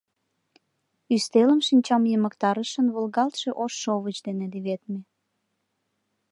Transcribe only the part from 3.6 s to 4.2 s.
ош шовыч